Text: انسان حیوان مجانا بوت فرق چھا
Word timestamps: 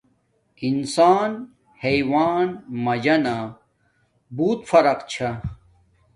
انسان 0.67 1.31
حیوان 1.83 2.47
مجانا 2.85 3.37
بوت 4.35 4.59
فرق 4.69 4.99
چھا 5.11 5.29